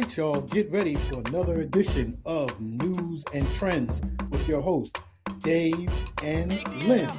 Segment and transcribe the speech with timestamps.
[0.00, 5.00] right, y'all, get ready for another edition of Newz and Trendz with your hosts,
[5.42, 5.90] Dave
[6.22, 6.52] and
[6.86, 7.10] Len.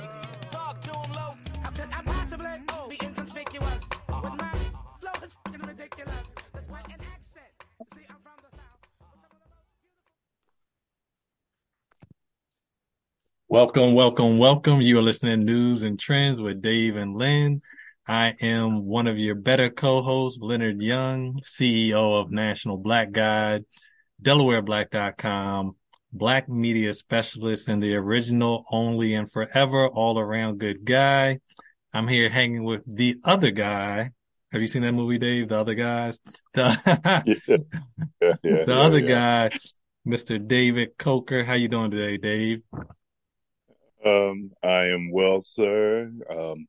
[13.49, 14.81] Welcome, welcome, welcome.
[14.81, 17.63] You are listening to Newz and Trendz with Dave and Len.
[18.07, 23.65] I am one of your better co-hosts, Leonard Young, CEO of National Black Guide,
[24.23, 25.75] DelawareBlack.com,
[26.13, 31.39] Black media specialist and the original, only, and forever all around good guy.
[31.93, 34.11] I'm here hanging with the other guy.
[34.53, 35.49] Have you seen that movie, Dave?
[35.49, 36.19] The other guys?
[36.53, 37.57] The, yeah.
[38.21, 39.49] Yeah, yeah, the other guy,
[40.07, 40.45] Mr.
[40.45, 41.43] David Coker.
[41.43, 42.61] How you doing today, Dave?
[44.05, 46.09] Um, I am well, sir.
[46.29, 46.67] Um,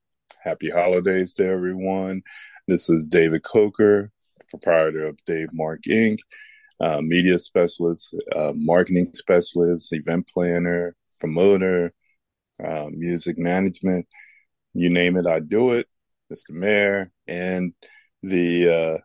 [0.48, 2.22] happy holidays to everyone.
[2.68, 4.10] This is David Coker,
[4.48, 6.20] proprietor of Dave Mark Inc.,
[6.80, 11.92] uh, media specialist, uh, marketing specialist, event planner, promoter,
[12.64, 14.06] uh, music management.
[14.72, 15.86] You name it, I do it.
[16.32, 16.50] Mr.
[16.50, 17.74] Mayor and
[18.22, 18.98] the uh,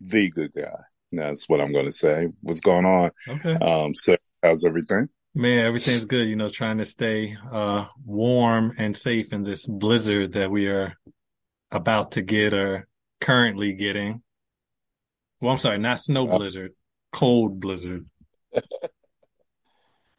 [0.00, 0.80] the good guy.
[1.12, 2.28] That's what I'm going to say.
[2.42, 3.10] What's going on?
[3.28, 3.54] Okay.
[3.54, 5.08] Um, so how's everything?
[5.34, 6.26] Man, everything's good.
[6.26, 10.94] You know, trying to stay uh warm and safe in this blizzard that we are
[11.70, 12.88] about to get or
[13.20, 14.22] currently getting.
[15.40, 16.72] Well, I'm sorry, not snow Uh, blizzard,
[17.12, 18.06] cold blizzard.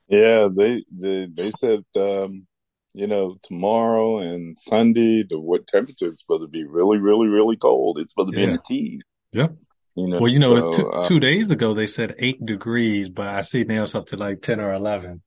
[0.08, 2.46] Yeah, they they they said um,
[2.94, 7.56] you know tomorrow and Sunday the what temperature is supposed to be really really really
[7.56, 7.98] cold.
[7.98, 9.04] It's supposed to be in the teens.
[9.32, 9.56] Yep.
[9.96, 13.10] You know, Well, you know, so two, uh, two days ago they said eight degrees,
[13.10, 15.22] but I see now it's up to like 10 or 11.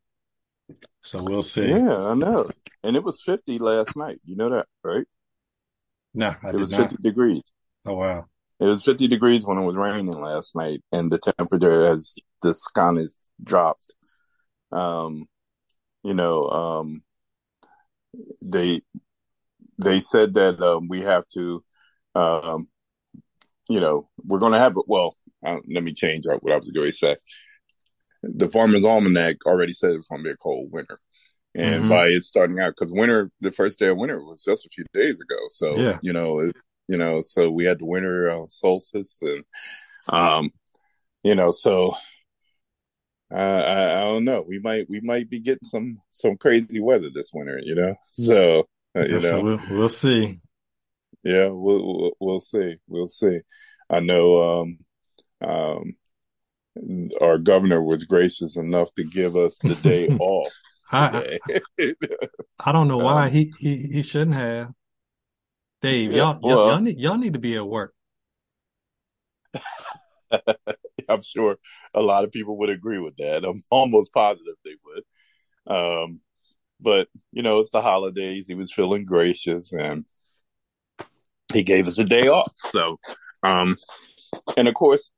[1.03, 1.69] So we'll see.
[1.69, 2.51] yeah, I know.
[2.83, 4.19] And it was 50 last night.
[4.25, 5.07] You know that, right?
[6.15, 6.91] No, I It was not.
[6.91, 7.43] 50 degrees.
[7.85, 8.27] Oh, wow.
[8.61, 12.73] It was 50 degrees when it was raining last night, and the temperature has just
[12.75, 13.09] kind of
[13.43, 13.95] dropped.
[14.73, 15.27] Um,
[16.03, 17.03] you know, um,
[18.43, 18.81] they
[19.79, 21.65] they said that um, we have to,
[22.15, 22.69] um,
[23.69, 24.85] you know, we're going to have it.
[24.87, 27.17] Well, uh, let me change up what I was going to say.
[28.23, 30.99] The Farmer's Almanac already says it's going to be a cold winter.
[31.55, 34.67] And hmm by it starting out, because winter, the first day of winter was just
[34.67, 35.37] a few days ago.
[35.49, 35.99] So, Yeah.
[36.03, 36.57] you know, it,
[36.89, 39.45] you know, so we had the winter uh, solstice and,
[40.09, 40.51] um,
[41.23, 41.95] you know, so
[43.31, 44.45] I, I, I don't know.
[44.47, 47.95] We might, we might be getting some, some crazy weather this winter, you know?
[48.13, 48.65] So,
[48.97, 50.41] uh, you Yeah, so know, we'll, we'll see.
[51.25, 52.77] Yeah, we'll, we'll, see.
[52.87, 53.41] We'll see.
[53.91, 54.79] I know, um,
[55.41, 55.97] um,
[57.21, 60.53] our governor was gracious enough to give us the day off
[60.91, 61.39] I,
[61.79, 61.95] I.
[62.65, 64.73] I don't know why um, he, he, he shouldn't have.
[65.83, 67.95] Dave, yeah, y'all, y'all need, y'all need to be at work.
[71.09, 71.59] I'm sure
[71.95, 73.45] a lot of people would agree with that.
[73.45, 75.77] I'm almost positive they would.
[75.77, 76.21] Um,
[76.81, 78.47] but you know, it's the holidays.
[78.47, 80.07] He was feeling gracious and
[81.53, 82.51] he gave us a day off.
[82.57, 82.99] So,
[83.43, 83.77] um,
[84.57, 85.11] and of course,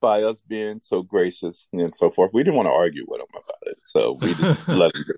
[0.00, 3.26] by us being so gracious and so forth, we didn't want to argue with him
[3.30, 3.78] about it.
[3.84, 5.14] So we just let him go.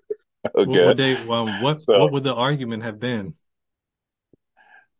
[0.63, 0.97] What would Okay.
[0.97, 3.33] they, well, what, what would the argument have been?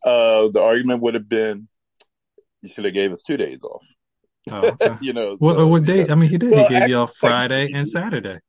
[0.06, 1.68] uh, the argument would have been,
[2.62, 3.86] you should have gave us two days off.
[4.52, 4.98] Oh, okay.
[5.02, 6.08] you know, Well, so, what day?
[6.08, 6.54] I mean, he did.
[6.54, 8.40] He gave you off Friday and Saturday.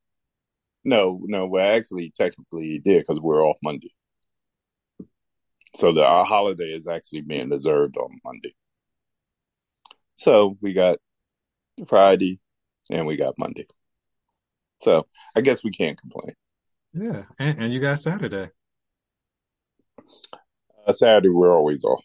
[0.85, 3.91] no, no, well, actually, technically he did because we're off Monday.
[5.75, 8.55] So the, our holiday is actually being observed on Monday.
[10.15, 10.99] So we got
[11.87, 12.41] Friday
[12.91, 13.67] and we got Monday.
[14.81, 16.35] So I guess we can't complain.
[16.93, 17.25] Yeah.
[17.39, 18.51] And, and you got Saturday.
[20.87, 22.05] Uh, Saturday we're always off.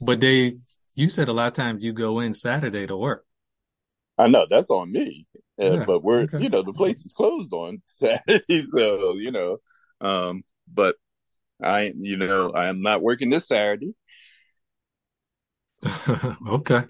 [0.00, 0.54] But they,
[0.96, 3.24] you said a lot of times you go in Saturday to work.
[4.16, 5.26] I know that's on me,
[5.60, 5.84] uh, Yeah.
[5.86, 6.42] but we're Okay.
[6.42, 9.58] you know the place is closed on Saturday, so you know.
[10.00, 10.96] Um, but
[11.62, 13.94] I you know I am not working this Saturday.
[16.48, 16.84] okay.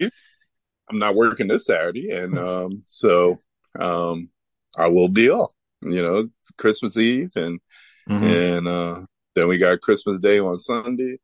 [0.89, 3.39] I'm not working this Saturday, and um, so
[3.79, 4.29] um,
[4.77, 5.51] I will be off.
[5.81, 7.59] You know, it's Christmas Eve, and
[8.07, 9.01] hmm and uh,
[9.35, 11.17] then we got Christmas Day on Sunday.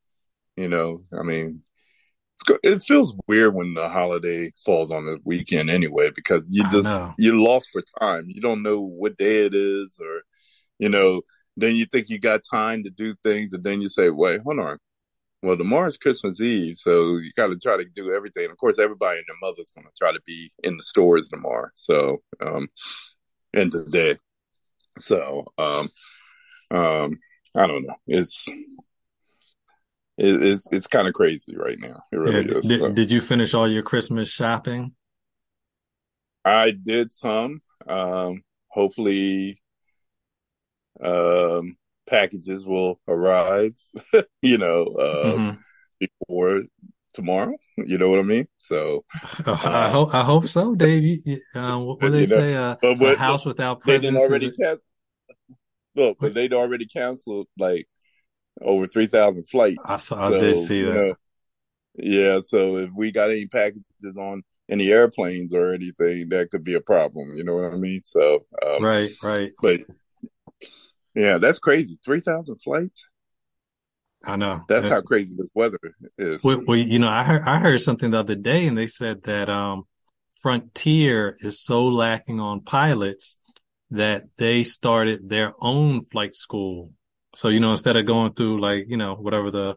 [0.58, 1.62] You know, I mean,
[2.36, 6.64] it's go- it feels weird when the holiday falls on the weekend anyway, because you
[6.72, 8.26] just you're lost for time.
[8.28, 10.22] You don't know what day it is, or
[10.80, 11.22] you know,
[11.58, 14.60] then you think you got time to do things, and then you say, "Wait, hold
[14.60, 14.78] on."
[15.44, 18.50] Well, tomorrow's Christmas Eve, so you got to try to do everything.
[18.52, 21.70] Of course, everybody and their mother's going to try to be in the stores tomorrow.
[21.74, 22.68] So, um,
[23.54, 24.18] and today.
[25.00, 25.90] So, um,
[26.70, 27.20] um,
[27.56, 27.96] I don't know.
[28.08, 28.48] It's
[30.18, 32.02] it, it's it's kind of crazy right now.
[32.12, 32.66] It really d- is.
[32.66, 34.94] Did, So, did you finish all your Christmas shopping?
[36.46, 37.62] I did some.
[37.88, 39.61] Um, hopefully,
[41.02, 41.78] um,
[42.08, 43.74] packages will arrive.
[44.42, 45.58] you know, uh, mm-hmm.
[46.00, 46.64] before
[47.14, 47.56] tomorrow.
[47.78, 48.48] You know what I mean?
[48.58, 49.06] So
[49.48, 51.04] uh, I hope I hope so, Dave.
[51.26, 52.54] You, um, what, they say?
[52.54, 54.20] Uh, a house without presents.
[54.20, 54.78] Already can-
[55.96, 57.88] look, but they'd already canceled like
[58.62, 59.80] over three thousand flights.
[59.86, 60.30] I saw.
[60.30, 60.94] So, I did see that.
[60.94, 61.16] Know,
[61.96, 63.84] yeah, so if we got any packages
[64.18, 67.36] on any airplanes or anything, that could be a problem.
[67.36, 68.02] You know what I mean?
[68.04, 69.52] So um, right, right.
[69.62, 69.82] But
[71.16, 72.00] yeah, that's crazy.
[72.04, 73.08] Three thousand flights.
[74.24, 74.62] I know.
[74.68, 75.80] That's how crazy this weather
[76.18, 76.44] is.
[76.44, 79.24] Well, well, you know, I heard I heard something the other day, and they said
[79.24, 79.84] that um,
[80.42, 83.38] Frontier is so lacking on pilots
[83.90, 86.92] that they started their own flight school.
[87.36, 89.76] So you know, instead of going through like you know whatever the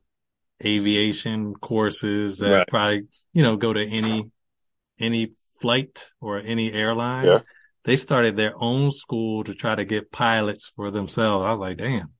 [0.64, 2.68] aviation courses that right.
[2.68, 3.02] probably
[3.32, 4.30] you know go to any
[4.98, 7.38] any flight or any airline, yeah.
[7.84, 11.44] They started their own school to try to get pilots for themselves.
[11.44, 12.12] I was like, damn.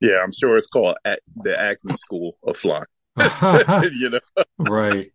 [0.00, 2.84] Yeah, I'm sure it's called the Acme School of Flying.
[3.16, 4.20] you know,
[4.58, 5.08] right?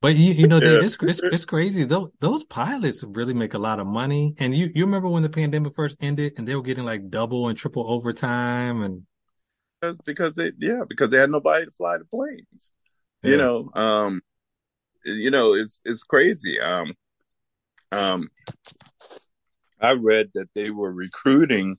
[0.00, 0.84] But you, you know, yeah.
[0.84, 1.84] it's, it's, it's crazy.
[1.84, 4.34] Those those pilots really make a lot of money.
[4.38, 7.48] And you you remember when the pandemic first ended, and they were getting like double
[7.48, 9.02] and triple overtime, and
[9.80, 12.70] because because they yeah because they had nobody to fly the planes.
[13.22, 13.30] Yeah.
[13.30, 14.20] You know, um,
[15.04, 16.60] you know it's it's crazy.
[16.60, 16.92] Um,
[17.92, 18.28] um,
[19.80, 21.78] I read that they were recruiting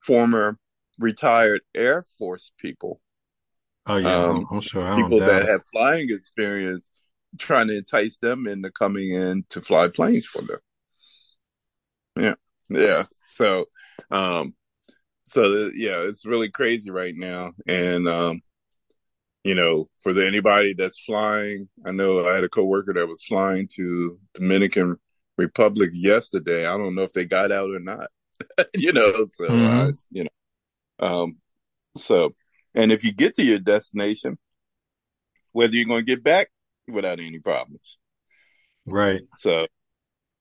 [0.00, 0.58] former
[0.98, 3.00] retired Air Force people.
[3.86, 4.94] Oh yeah, um, I'm sure.
[4.96, 6.90] people that have flying experience,
[7.38, 10.58] trying to entice them into coming in to fly planes for them.
[12.18, 12.34] Yeah,
[12.68, 13.04] yeah.
[13.26, 13.66] So,
[14.10, 14.54] um,
[15.24, 18.42] so yeah, it's really crazy right now, and um,
[19.44, 23.24] you know, for the, anybody that's flying, I know I had a coworker that was
[23.24, 24.98] flying to Dominican
[25.38, 26.66] Republic yesterday.
[26.66, 28.08] I don't know if they got out or not.
[28.74, 29.90] you know, so mm-hmm.
[29.90, 31.36] I, you know, um,
[31.96, 32.34] so,
[32.74, 34.38] and if you get to your destination,
[35.52, 36.48] whether you're going to get back
[36.86, 37.98] without any problems.
[38.84, 39.22] Right.
[39.36, 39.66] So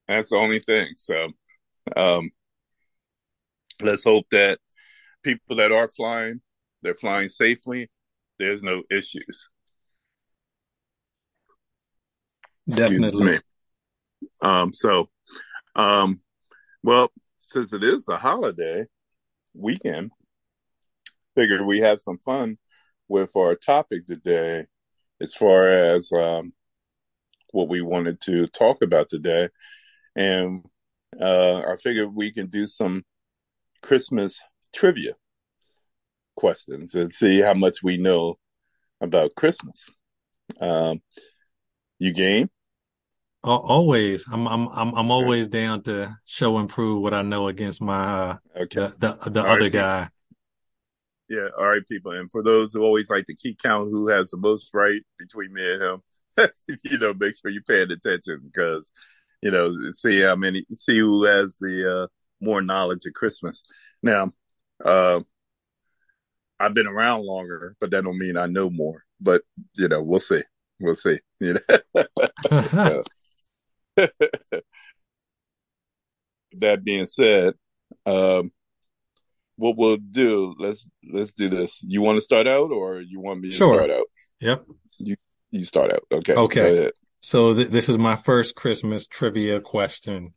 [0.07, 0.93] that's the only thing.
[0.95, 1.29] So,
[1.95, 2.29] um,
[3.81, 4.59] let's hope that
[5.23, 6.41] people that are flying,
[6.81, 7.89] they're flying safely.
[8.39, 9.49] There's no issues.
[12.69, 13.39] Definitely.
[14.41, 15.09] Um, so,
[15.75, 16.21] um,
[16.83, 18.85] well, since it is the holiday
[19.53, 20.11] weekend,
[21.35, 22.57] figured we have some fun
[23.07, 24.65] with our topic today
[25.21, 26.53] as far as um,
[27.51, 29.49] what we wanted to talk about today.
[30.15, 30.65] And
[31.19, 33.03] uh, I figured we can do some
[33.81, 34.39] Christmas
[34.75, 35.13] trivia
[36.35, 38.35] questions and see how much we know
[39.01, 39.89] about Christmas.
[40.59, 41.01] Um,
[41.99, 42.49] you game?
[43.43, 47.81] Always, I'm I'm I'm I'm always down to show and prove what I know against
[47.81, 48.91] my uh, okay.
[48.97, 49.71] the the, the other right.
[49.71, 50.09] guy.
[51.29, 52.13] Yeah, all right, people.
[52.13, 55.53] And for those who always like to keep count who has the most right between
[55.53, 56.01] me and him,
[56.83, 58.91] you know, make sure you're paying attention because,
[59.41, 62.07] you know, see how many, see who has the uh,
[62.39, 63.63] more knowledge of Christmas.
[64.01, 64.31] Now,
[64.85, 65.21] uh,
[66.59, 69.03] I've been around longer, but that don't mean I know more.
[69.19, 69.41] But
[69.75, 70.43] you know, we'll see.
[70.79, 71.19] We'll see.
[71.39, 72.03] You know.
[76.59, 77.53] that being said,
[78.05, 78.51] um,
[79.55, 81.81] what we'll do, let's let's do this.
[81.83, 83.75] You want to start out, or you want me to sure.
[83.75, 84.05] start out?
[84.39, 84.65] Yep.
[84.99, 85.15] You
[85.51, 86.03] you start out.
[86.11, 86.33] Okay.
[86.33, 86.91] Okay.
[87.21, 90.33] So th- this is my first Christmas trivia question.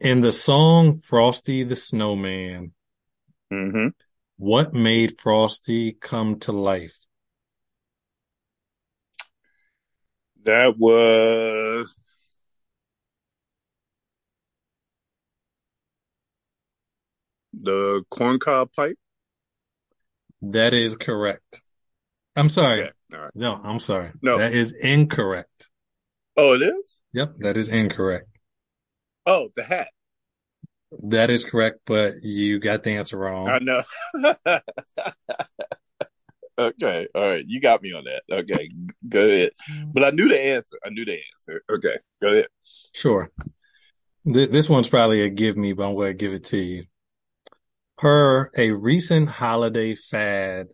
[0.00, 2.72] In the song "Frosty the Snowman,"
[3.52, 3.88] mm-hmm.
[4.38, 6.96] what made Frosty come to life?
[10.44, 11.94] That was
[17.60, 18.98] the corncob pipe?
[20.42, 21.62] That is correct.
[22.34, 22.82] I'm sorry.
[22.82, 22.90] Okay.
[23.12, 23.30] Right.
[23.34, 24.10] No, I'm sorry.
[24.20, 25.70] No, that is incorrect.
[26.36, 27.00] Oh, it is.
[27.12, 28.28] Yep, that is incorrect.
[29.24, 29.88] Oh, the hat.
[31.08, 33.48] That is correct, but you got the answer wrong.
[33.48, 33.82] I know.
[36.58, 38.22] okay, all right, you got me on that.
[38.30, 38.70] Okay,
[39.08, 39.52] go ahead.
[39.92, 40.76] But I knew the answer.
[40.84, 41.62] I knew the answer.
[41.70, 42.48] Okay, go ahead.
[42.92, 43.30] Sure.
[44.30, 46.84] Th- this one's probably a give me, but I'm going to give it to you.
[47.98, 50.66] Per a recent holiday fad,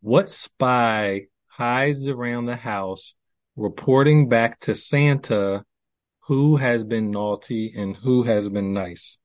[0.00, 3.14] what spy hides around the house
[3.56, 5.64] reporting back to Santa
[6.28, 9.18] who has been naughty and who has been nice?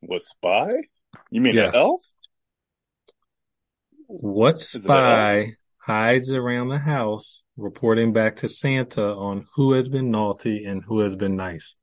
[0.00, 0.72] What spy?
[1.30, 1.74] You mean yes.
[1.74, 2.02] an elf?
[4.06, 10.64] What spy hides around the house, reporting back to Santa on who has been naughty
[10.64, 11.76] and who has been nice.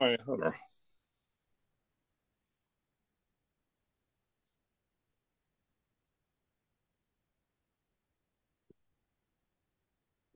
[0.00, 0.52] All right, hold on.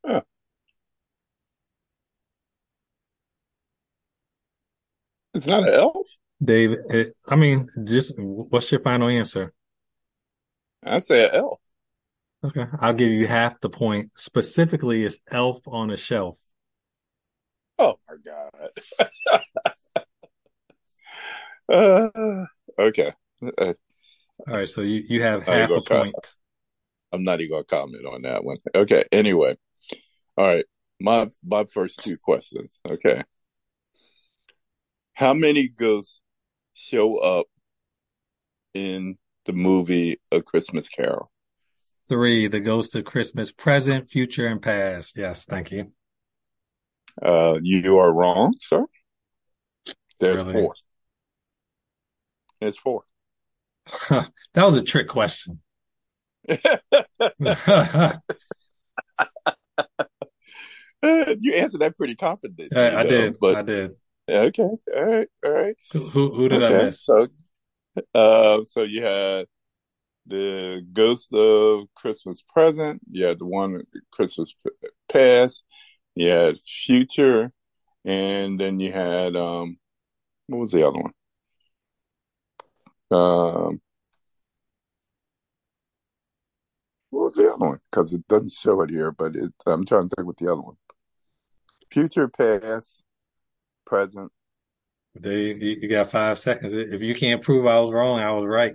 [0.05, 0.23] Huh.
[5.35, 6.07] It's not an elf?
[6.43, 9.53] Dave, it, I mean, just what's your final answer?
[10.83, 11.61] I say an elf.
[12.45, 14.13] Okay, I'll give you half the point.
[14.17, 16.39] Specifically, it's Elf on a Shelf.
[17.79, 19.73] Oh my god.
[21.69, 22.47] uh,
[22.79, 23.13] okay.
[23.43, 23.75] Uh,
[24.49, 26.05] All right, so you, you have half a cut.
[26.05, 26.15] point.
[27.13, 28.59] I'm not even gonna comment on that one.
[28.75, 29.05] Okay.
[29.13, 29.57] Anyway,
[30.37, 30.65] all right.
[31.01, 32.81] My my first two questions.
[32.89, 33.23] Okay.
[35.15, 36.21] How many ghosts
[36.75, 37.47] show up
[38.75, 39.17] in
[39.47, 41.31] the movie A Christmas Carol?
[42.09, 45.17] Three, the Ghost of Christmas Present, Future, and Past.
[45.17, 45.93] Yes, thank you.
[47.21, 48.85] Uh, you are wrong, sir.
[50.21, 50.53] There's Really?
[50.53, 50.75] four.
[52.61, 53.03] There's four.
[54.11, 55.61] that was a trick question.
[56.49, 56.57] you
[61.55, 62.69] answered that pretty confidently.
[62.77, 63.35] I, I know, did.
[63.41, 63.97] but I did.
[64.29, 65.77] okay, all right, all right.
[65.93, 67.05] Who, who did I miss?
[67.05, 67.29] so,
[68.15, 69.47] uh, so you had
[70.27, 73.01] the Ghost of Christmas Present.
[73.11, 74.55] You had the one Christmas
[75.09, 75.65] Past.
[76.19, 77.53] You had Future,
[78.05, 79.79] and then you had um,
[80.49, 81.13] what was the other one?
[83.13, 83.81] Um,
[87.11, 87.79] what was the other one?
[87.89, 90.61] Because it doesn't show it here, but it, I'm trying to think what the other
[90.61, 90.75] one.
[91.93, 93.05] Future, Past,
[93.87, 94.33] Present.
[95.21, 96.75] Dave, you, you got five seconds.
[96.75, 98.75] If you can't prove I was wrong, I was right.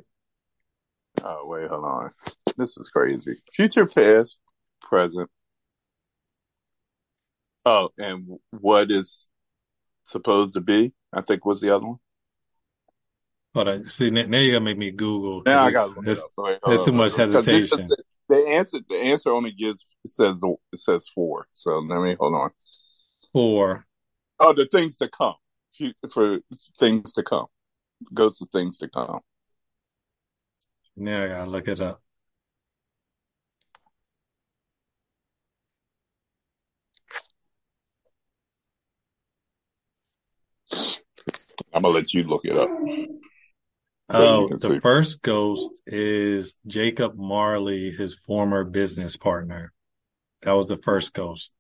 [1.22, 2.12] Oh wait, hold on.
[2.56, 3.36] This is crazy.
[3.54, 4.38] Future, past,
[4.82, 5.30] present.
[7.66, 9.30] Oh, and what is
[10.06, 10.94] supposed to be?
[11.14, 12.00] I think was the other one.
[13.56, 13.86] Hold on.
[13.86, 15.44] See, now, now you're gonna make me Google.
[15.46, 16.32] Now I gotta look it up.
[16.36, 17.34] So there's too much hold on.
[17.34, 17.96] 'Cause it hesitation.
[18.30, 20.42] The answer, the answer only gives it says
[20.72, 21.48] it says four.
[21.54, 22.52] So let me hold on.
[23.32, 23.86] Four.
[24.40, 25.36] Oh, the things to come.
[26.12, 26.40] For
[26.78, 27.48] things to come.
[28.14, 29.20] Goes to things to come.
[30.96, 32.02] Now I gotta look it up.
[41.74, 42.70] I'm gonna let you look it up.
[44.10, 44.80] Oh, the see.
[44.82, 49.74] first ghost is Jacob Marley, his former business partner.
[50.44, 51.54] That was the first ghost.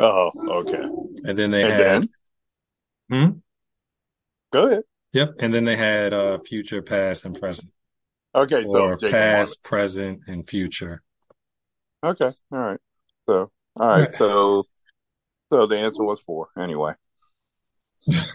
[0.00, 0.30] Oh,
[0.62, 0.88] okay.
[1.24, 2.08] And then they And had, then
[3.10, 3.40] hmm?
[4.52, 4.82] go ahead.
[5.12, 5.34] Yep.
[5.40, 7.72] And then they had, uh, future, past, and present.
[8.34, 9.50] Okay, so Or Jacob Marley.
[9.50, 11.02] past, present, and future.
[12.02, 12.30] Okay.
[12.52, 12.80] All right.
[13.28, 14.06] So, all right.
[14.06, 14.14] Right.
[14.14, 14.64] So,
[15.52, 16.94] so the answer was four anyway.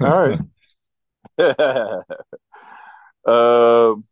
[0.01, 0.37] All right.
[3.25, 4.03] um,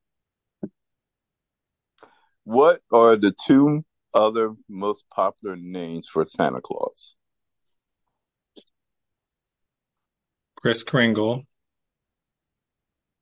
[2.43, 7.15] what are the two other most popular names for Santa Claus?
[10.55, 11.47] Kris Kringle,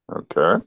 [0.10, 0.58] Okay.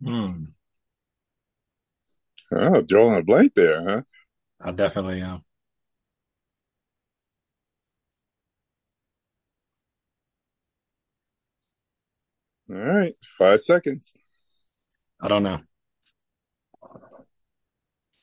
[0.00, 0.51] hmm,
[2.62, 4.02] Oh, drawing a blank there, huh?
[4.60, 5.42] I definitely am.
[12.70, 13.14] All right.
[13.36, 14.14] Five seconds.
[15.20, 15.60] I don't know.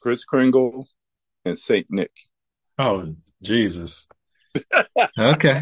[0.01, 0.87] Kris Kringle
[1.43, 2.11] and Saint Nick.
[2.77, 4.07] Oh, Jesus.
[5.17, 5.61] Okay.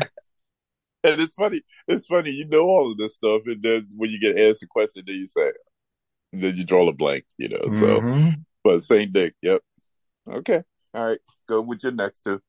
[1.03, 1.61] And it's funny.
[1.87, 2.31] It's funny.
[2.31, 5.15] You know all of this stuff, and then when you get asked a question, then
[5.15, 5.51] you say,
[6.33, 7.25] then you draw a blank.
[7.37, 7.61] You know.
[7.73, 8.45] So, Mhm.
[8.67, 9.33] But Saint Nick.
[9.41, 9.61] Yep.
[10.29, 10.63] Okay.
[10.93, 11.19] All right.
[11.47, 12.41] Go with your next two.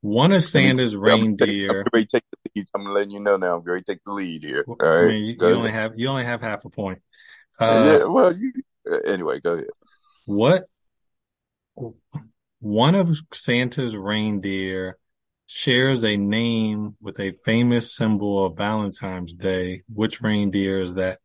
[0.00, 1.84] One of Santa's I'm, I'm reindeer.
[1.84, 2.66] to take the lead.
[2.74, 3.56] I'm letting you know now.
[3.56, 4.64] I'm ready to take the lead here.
[4.66, 7.00] All I mean, you, you only have you only have half a point.
[7.60, 7.66] yeah.
[8.04, 8.52] Uh, Well, you
[8.90, 9.40] uh, anyway.
[9.40, 9.66] Go ahead.
[10.24, 10.64] what
[12.60, 14.98] one of Santa's reindeer
[15.46, 19.82] shares a name with a famous symbol of Valentine's Day.
[19.92, 21.18] Which reindeer is that?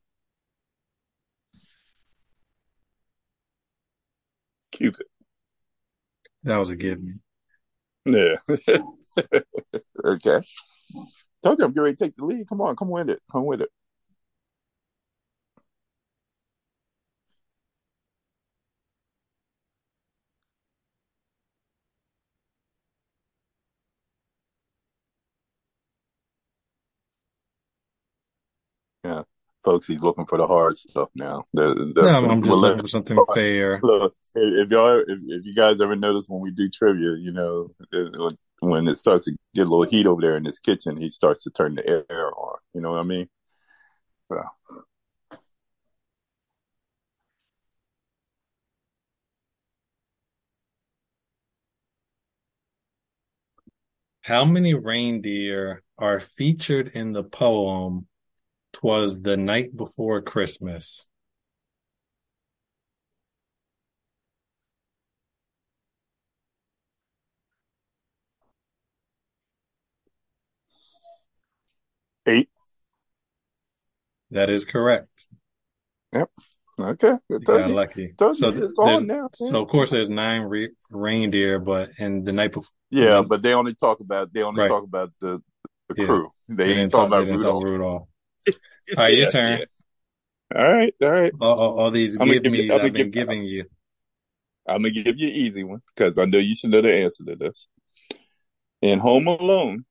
[4.76, 5.08] Cupid.
[6.44, 7.22] That was a given.
[8.06, 8.36] Yeah.
[10.06, 10.42] okay.
[11.42, 12.48] Told you I'm getting ready to take the lead.
[12.50, 12.76] Come on.
[12.76, 13.22] Come with it.
[13.32, 13.70] Come with it.
[29.66, 31.46] Folks, he's looking for the hard stuff now.
[31.54, 33.80] The, the, No, I'm, I'm just looking for something fair.
[33.84, 37.72] Look, if y'all, if, if you guys ever notice when we do trivia, you know,
[37.92, 41.10] it- when it starts to get a little heat over there in his kitchen, he
[41.10, 42.58] starts to turn the air on.
[42.74, 43.28] You know what I mean?
[44.30, 44.42] So,
[54.22, 58.08] How many reindeer are featured in the poem
[58.76, 61.08] "Twas the Night Before Christmas"?
[72.28, 72.50] eight.
[74.32, 75.28] That is correct.
[76.14, 76.30] Yep.
[76.82, 77.14] Okay.
[77.46, 77.76] Got you.
[77.76, 78.14] lucky.
[78.18, 79.30] So it's on now.
[79.34, 83.54] So of course there's nine re- reindeer, but in the night before, Yeah, but they
[83.54, 84.68] only talk about they only Right.
[84.70, 85.42] talk about the
[85.88, 86.06] the Yeah.
[86.06, 86.32] crew.
[86.50, 88.10] They, they didn't talk, they about didn't talk Rudolph.
[88.48, 88.54] All
[88.98, 89.60] right, your Yeah, turn.
[89.60, 89.66] yeah.
[90.56, 91.32] All right, all right.
[91.42, 93.28] All, all, all these I'm gonna give give you- me's I'm gonna I've been give-
[93.28, 93.66] giving you.
[94.68, 97.24] I'm gonna give you an easy one because I know you should know the answer
[97.26, 97.68] to this.
[98.82, 99.86] In Home Alone,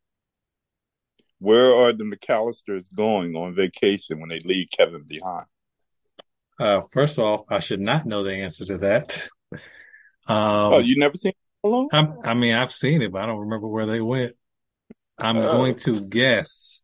[1.38, 5.46] where are the McCallisters going on vacation when they leave Kevin behind?
[6.58, 9.28] Uh, first off, I should not know the answer to that.
[10.26, 10.36] Um,
[10.72, 11.32] oh, you never seen
[11.62, 11.88] Home Alone?
[11.92, 14.32] I'm, I mean, I've seen it, but I don't remember where they went.
[15.18, 15.52] I'm Oh.
[15.52, 16.82] going to guess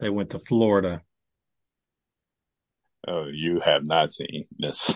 [0.00, 1.02] they went to Florida.
[3.06, 4.92] Oh, you have not seen this.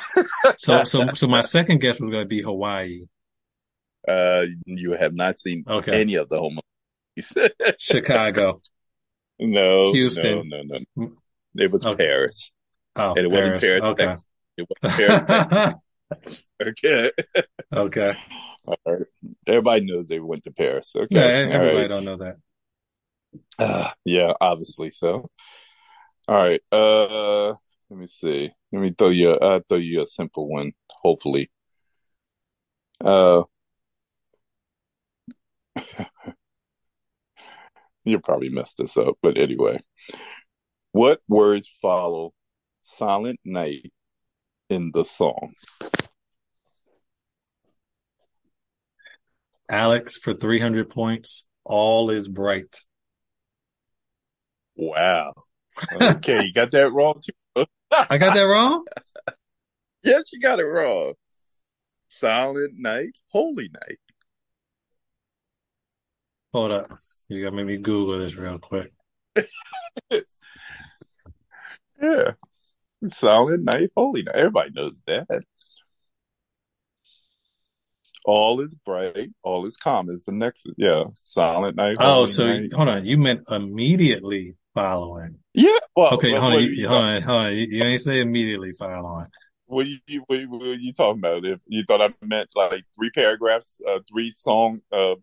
[0.58, 3.06] So, so, so my second guess was going to be Hawaii,
[4.06, 6.00] uh, you have not seen Okay.
[6.00, 7.50] any of the Home Alone.
[7.78, 8.58] Chicago.
[9.38, 10.48] no, Houston.
[10.48, 11.12] no, no, no.
[11.56, 12.04] It was Okay.
[12.04, 12.50] Paris.
[12.96, 14.04] Oh, And it wasn't Paris, Okay.
[14.06, 14.24] Texas.
[14.56, 15.74] It was Paris.
[16.62, 17.10] Okay.
[17.72, 18.14] okay.
[18.66, 19.06] All right.
[19.46, 20.92] Everybody knows they went to Paris.
[20.94, 21.06] Okay.
[21.16, 21.88] Yeah, everybody right.
[21.88, 22.36] don't know that.
[23.58, 25.30] Uh, yeah, obviously so.
[26.28, 26.60] All right.
[26.70, 27.48] Uh,
[27.90, 28.50] let me see.
[28.72, 29.30] Let me throw you.
[29.30, 30.72] Uh, throw you a simple one.
[31.02, 31.50] Hopefully.
[33.00, 33.42] Uh,
[38.04, 39.80] you probably messed this up, but anyway,
[40.92, 42.32] what words follow
[42.82, 43.92] "Silent Night"
[44.70, 45.54] in the song?
[49.68, 51.46] Alex for 300 points.
[51.64, 52.76] All is bright.
[54.76, 55.32] Wow.
[56.00, 57.66] Okay, you got that wrong too.
[57.90, 58.84] I got that wrong?
[60.04, 61.12] Yes, you got it wrong.
[62.08, 63.98] Silent night, holy night.
[66.52, 66.90] Hold up.
[67.28, 68.92] You got to make me Google this real quick.
[72.02, 72.32] Yeah.
[73.06, 74.34] Silent night, holy night.
[74.34, 75.44] Everybody knows that.
[78.24, 80.68] All is bright, all is calm is the next.
[80.76, 81.04] Yeah.
[81.14, 81.96] Silent night.
[82.00, 82.72] Oh, so night.
[82.72, 83.04] hold on.
[83.04, 85.38] You meant immediately following.
[85.54, 85.78] yeah.
[85.96, 86.52] Well, Okay, on.
[86.54, 87.54] what, You, hold on.
[87.56, 89.26] You, ain't say immediately following.
[89.66, 91.44] what, you, what, what are you talking about?
[91.44, 95.16] If you thought I meant like three paragraphs, uh, three song, uh,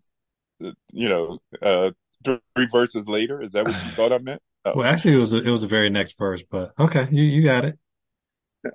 [0.92, 1.92] you know, uh,
[2.24, 4.42] three verses later, is that what you thought I meant?
[4.66, 4.74] Oh.
[4.76, 7.64] Well, actually, it was it was the very next verse, but okay, you you got
[7.66, 7.80] it.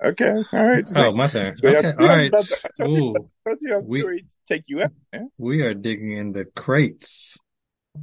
[0.03, 0.83] Okay, all right.
[0.95, 1.55] Oh, my turn.
[1.63, 2.31] I Okay, all you I was right.
[2.33, 5.29] to- I told you- Ooh, you We- take you out, man.
[5.37, 7.37] we are digging in the crates.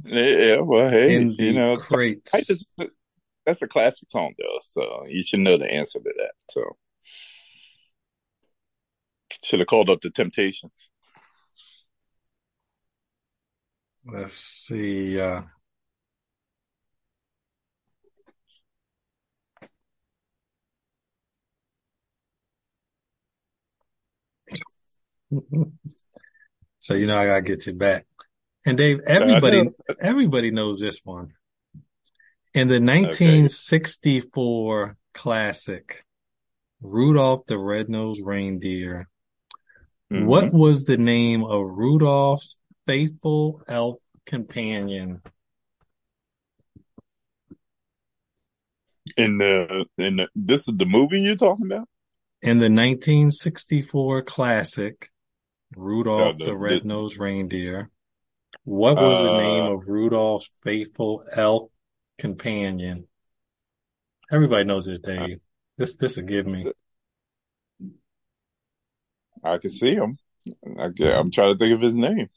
[0.05, 2.33] Yeah, well, hey, In the you know, crates.
[2.33, 2.67] I just,
[3.45, 6.31] that's a classic song, though, so you should know the answer to that.
[6.49, 6.77] So,
[9.43, 10.89] should have called up the Temptations.
[14.11, 15.19] Let's see.
[15.19, 15.43] Uh,
[26.79, 28.05] so you know I gotta get you back.
[28.65, 31.33] And Dave, everybody everybody knows this one.
[32.53, 36.05] In the 1964 classic,
[36.81, 39.09] Rudolph the Red-Nosed Reindeer,
[40.11, 40.25] Mhm.
[40.27, 45.21] what was the name of Rudolph's faithful elf companion?
[49.17, 51.87] in the in the this is the movie you're talking about?
[52.41, 55.11] In the 1964 classic,
[55.75, 57.91] Rudolph the- the the- Red-Nosed Reindeer,
[58.63, 61.69] what was the Uh, name of Rudolph's faithful elf
[62.17, 63.07] companion?
[64.31, 65.39] Everybody knows this, Dave.
[65.77, 66.71] This, this will give me.
[69.43, 70.17] I can see him.
[70.79, 72.29] I get, I'm trying to think of his name.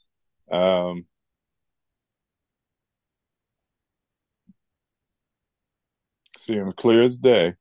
[0.51, 1.07] Um,
[6.39, 7.55] see him clear as day.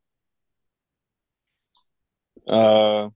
[2.47, 3.09] Uh,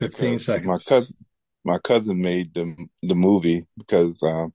[0.00, 0.66] 15 seconds.
[0.66, 1.14] my cousin,
[1.64, 4.52] my cousin made the the movie because um,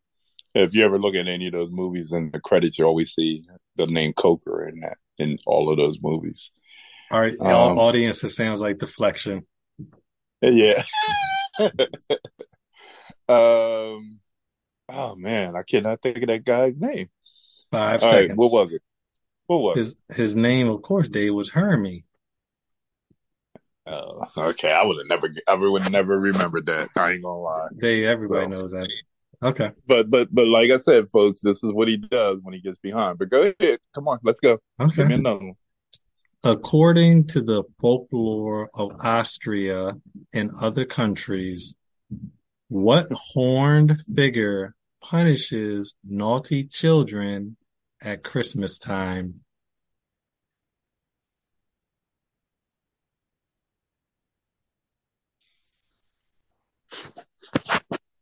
[0.53, 3.43] if you ever look at any of those movies in the credits, you always see
[3.75, 6.51] the name Coker in that in all of those movies.
[7.09, 9.45] All right, Um, audience, it sounds like deflection.
[10.41, 10.83] Yeah.
[13.29, 14.19] um.
[14.93, 17.09] Oh man, I cannot think of that guy's name.
[17.71, 18.37] Five All right, seconds.
[18.37, 18.81] what was it?
[19.47, 19.79] What was it?
[19.79, 22.05] his his name, of course, Dave was Hermie.
[23.87, 26.89] Oh, okay, I would have never, I would have never remembered that.
[26.95, 27.67] I ain't gonna lie.
[27.79, 28.87] Dave, everybody So- knows that.
[29.43, 32.59] Okay, But, but, but, like I said, folks, this is what he does when he
[32.61, 33.17] gets behind.
[33.17, 34.59] But go ahead, come on, let's go.
[34.79, 35.13] Give me okay.
[35.15, 35.55] another one.
[36.43, 39.93] According to the folklore of Austria
[40.31, 41.73] and other countries,
[42.67, 47.57] what horned figure punishes naughty children
[47.99, 49.41] at Christmas time?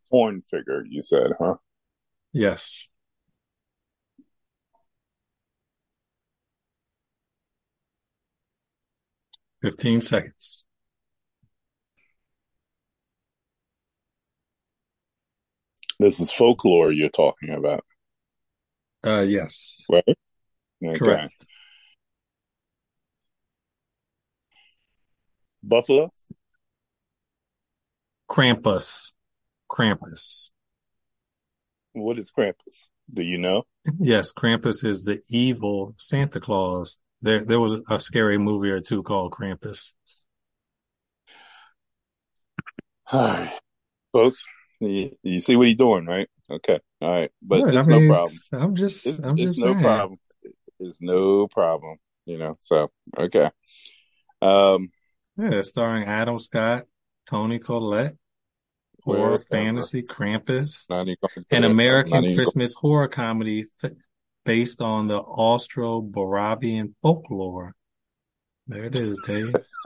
[0.09, 1.55] Horn figure, you said, huh?
[2.33, 2.87] Yes.
[9.61, 10.65] Fifteen seconds.
[15.99, 17.83] This is folklore you're talking about,
[19.05, 19.85] Uh, yes.
[19.91, 20.03] right?
[20.83, 20.97] Okay.
[20.97, 21.45] Correct.
[25.61, 26.11] Buffalo.
[28.29, 29.13] Krampus.
[29.69, 30.51] Krampus.
[31.93, 32.87] What is Krampus?
[33.11, 33.63] Do you know?
[33.99, 36.99] Yes, Krampus is the evil Santa Claus.
[37.21, 39.93] There, there was a scary movie or two called Krampus.
[43.11, 43.49] All right,
[44.13, 44.45] folks,
[44.79, 46.29] you, you see what he's doing, right?
[46.51, 47.75] Okay, all right, but Good.
[47.75, 48.37] I mean, no problem.
[48.53, 49.83] I'm just, It's, I'm it's just no saying.
[49.83, 50.19] problem.
[50.79, 51.97] It's no problem.
[52.25, 52.57] You know.
[52.61, 53.49] So okay.
[54.41, 54.91] Um,
[55.37, 56.85] Yeah, starring Adam Scott,
[57.29, 58.15] Toni Collette,
[59.03, 59.39] horror wherever.
[59.43, 63.91] fantasy, Krampus, Not even gonna an not American even Christmas horror comedy f-
[64.45, 67.75] based on the Austro-Bavarian folklore.
[68.67, 69.53] There it is, Dave.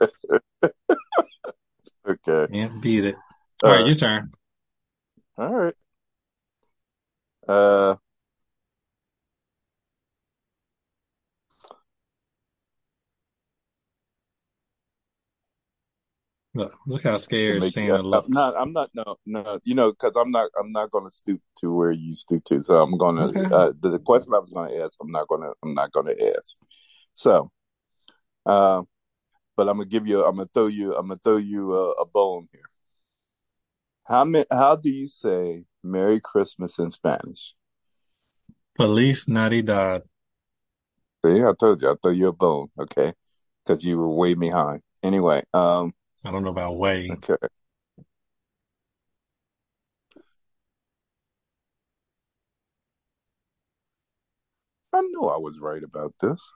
[2.08, 2.46] okay.
[2.52, 3.16] Can't beat it.
[3.62, 4.32] All right, Uh, your turn.
[5.36, 5.74] all right.
[7.46, 7.96] Uh,
[16.54, 18.28] Look, look how scared Santa I'm looks.
[18.28, 18.54] not.
[18.56, 18.90] I'm not.
[18.94, 19.58] No, no.
[19.64, 20.50] You know, because I'm not.
[20.58, 22.62] I'm not going to stoop to where you stoop to.
[22.62, 23.22] So I'm going to.
[23.24, 23.54] Okay.
[23.54, 25.52] Uh, the, the question I was going to ask, I'm not going to.
[25.62, 26.58] I'm not going to ask.
[27.12, 27.50] So,
[28.46, 28.82] uh,
[29.56, 30.24] but I'm gonna give you.
[30.24, 30.94] I'm gonna throw you.
[30.94, 32.68] I'm gonna throw you a, a bone here.
[34.04, 34.44] How many?
[34.50, 37.54] How do you say Merry Christmas in Spanish?
[38.76, 40.02] Feliz Navidad.
[41.24, 41.88] See, I told you.
[41.88, 42.68] I throw you a bone.
[42.78, 43.12] Okay,
[43.64, 44.82] because you were way behind.
[45.02, 45.92] Anyway, um,
[46.24, 47.10] I don't know about way.
[47.10, 47.36] okay.
[54.92, 56.52] I knew I was right about this.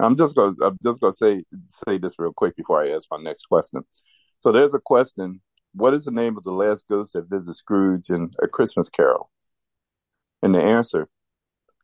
[0.00, 3.18] I'm just gonna I'm just gonna say say this real quick before I ask my
[3.20, 3.82] next question.
[4.38, 5.40] So there's a question.
[5.74, 9.30] What is the name of the last ghost that visits Scrooge in A Christmas Carol?
[10.42, 11.08] And the answer,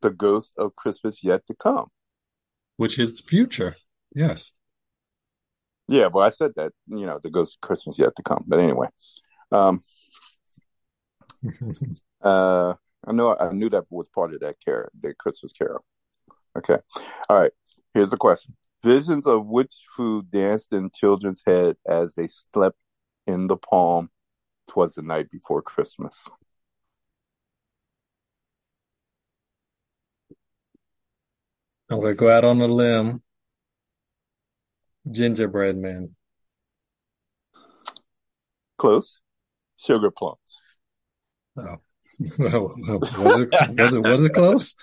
[0.01, 1.89] the ghost of Christmas yet to come.
[2.77, 3.77] Which is future.
[4.15, 4.53] Yes.
[5.89, 8.45] Yeah, well I said that, you know, the ghost of Christmas yet to come.
[8.47, 8.89] But anyway.
[9.53, 9.83] Um
[12.23, 12.75] uh
[13.07, 15.85] I know I knew that was part of that carol, that Christmas Carol.
[16.57, 16.79] Okay.
[17.29, 17.53] All right.
[17.93, 18.57] Here's the question.
[18.83, 22.77] Visions of which food danced in children's head as they slept
[23.27, 24.11] in the palm
[24.69, 26.29] twas the night before Christmas.
[31.91, 33.23] I'm gonna go out on a limb.
[35.11, 36.15] Gingerbread man.
[38.79, 39.21] Close.
[39.77, 40.63] Sugar plums.
[41.57, 41.77] Oh.
[42.21, 44.75] was it was it was it close?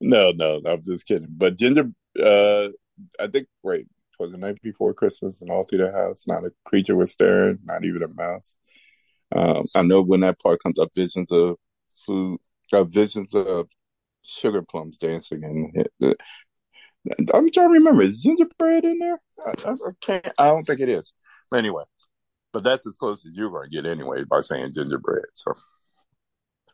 [0.00, 1.28] No, no, I'm just kidding.
[1.30, 1.90] But ginger
[2.22, 2.68] uh
[3.18, 3.86] I think wait, it
[4.18, 7.58] was the night before Christmas and all through the house, not a creature was staring,
[7.64, 8.56] not even a mouse.
[9.34, 11.56] Um I know when that part comes up, visions of
[12.06, 12.38] food
[12.72, 13.68] uh, visions of
[14.22, 16.16] sugar plums dancing and
[17.32, 18.02] I'm trying to remember.
[18.02, 19.20] Is gingerbread in there?
[19.46, 20.28] I, I, can't.
[20.38, 21.12] I don't think it is.
[21.54, 21.84] Anyway,
[22.52, 25.24] but that's as close as you're going to get anyway by saying gingerbread.
[25.34, 25.54] So,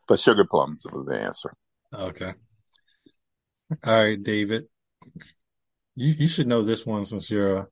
[0.07, 1.53] but sugar plums was the answer.
[1.93, 2.33] Okay.
[3.85, 4.63] All right, David.
[5.95, 7.67] You you should know this one since you're a,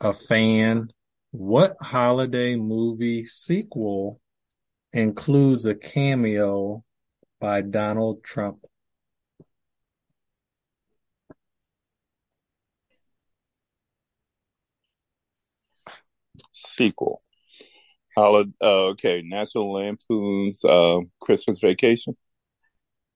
[0.00, 0.88] a fan.
[1.30, 4.20] What holiday movie sequel
[4.92, 6.84] includes a cameo
[7.40, 8.58] by Donald Trump?
[16.52, 17.22] Sequel.
[18.16, 22.16] Holiday, uh, okay, National Lampoon's uh, Christmas Vacation.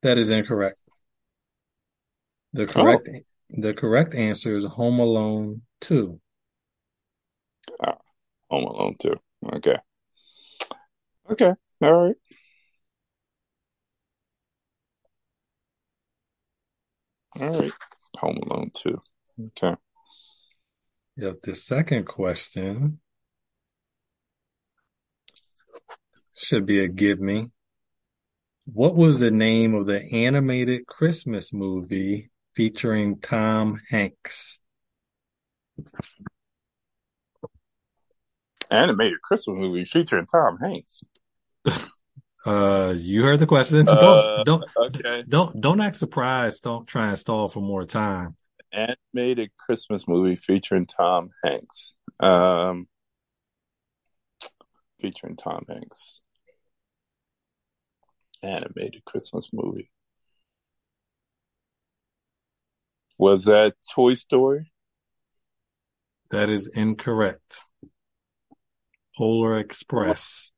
[0.03, 0.79] That is incorrect.
[2.53, 3.19] The correct oh.
[3.51, 6.21] the correct answer is Home Alone Two.
[7.83, 7.97] Ah,
[8.51, 9.17] Home Alone Two.
[9.55, 9.79] Okay.
[11.31, 11.53] Okay.
[11.81, 12.17] All right.
[17.41, 17.73] All right.
[18.19, 19.01] Home Alone Two.
[19.41, 19.75] Okay.
[21.17, 21.43] Yep.
[21.43, 23.01] The second question
[26.35, 27.51] should be a give me.
[28.65, 34.61] What was the name of the animated Christmas movie featuring Tom Hanks?
[38.71, 41.03] Animated Christmas movie featuring Tom Hanks.
[42.47, 43.89] uh, you heard the question.
[43.89, 43.95] Uh,
[44.45, 45.25] don't don't okay.
[45.29, 46.63] don't don't act surprised.
[46.63, 48.37] Don't try and stall for more time.
[48.73, 51.95] Animated Christmas movie featuring Tom Hanks.
[52.21, 52.87] Um,
[55.03, 56.21] featuring Tom Hanks
[58.43, 59.91] animated Christmas movie.
[63.19, 64.73] Was that Toy Story?
[66.31, 67.59] That is incorrect.
[69.19, 70.53] Polar Express.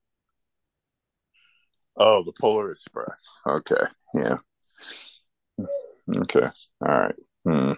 [1.96, 3.36] Oh, the Polar Express.
[3.46, 3.86] Okay.
[4.14, 4.36] Yeah.
[6.16, 6.48] Okay.
[6.80, 7.14] All right.
[7.46, 7.72] Hmm.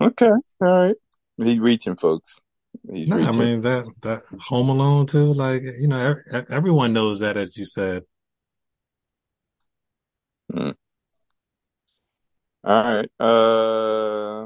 [0.00, 0.30] Okay.
[0.30, 0.96] All right.
[1.36, 2.38] He's reaching, folks.
[2.92, 3.18] He's no.
[3.18, 5.34] I mean that that Home Alone too.
[5.34, 6.14] Like you know,
[6.50, 8.04] everyone knows that, as you said.
[10.52, 10.70] Hmm.
[12.64, 13.10] All right.
[13.20, 14.44] Uh,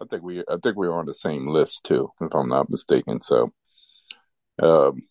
[0.00, 2.70] I think we I think we are on the same list too, if I'm not
[2.70, 3.20] mistaken.
[3.20, 3.52] So,
[4.62, 5.02] um,